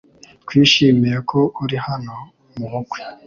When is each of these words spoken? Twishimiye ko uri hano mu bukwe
Twishimiye 0.43 1.17
ko 1.29 1.39
uri 1.63 1.77
hano 1.87 2.15
mu 2.57 2.65
bukwe 2.71 3.01